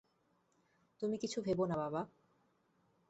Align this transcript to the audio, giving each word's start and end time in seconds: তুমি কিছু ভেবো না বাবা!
তুমি 1.01 1.15
কিছু 1.17 1.37
ভেবো 1.41 1.63
না 1.65 1.75
বাবা! 1.75 2.01